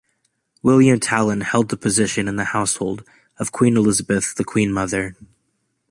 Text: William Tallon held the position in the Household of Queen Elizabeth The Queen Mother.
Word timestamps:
William 0.63 0.99
Tallon 0.99 1.41
held 1.43 1.69
the 1.69 1.77
position 1.77 2.27
in 2.27 2.35
the 2.35 2.45
Household 2.45 3.03
of 3.37 3.51
Queen 3.51 3.77
Elizabeth 3.77 4.33
The 4.33 4.43
Queen 4.43 4.73
Mother. 4.73 5.15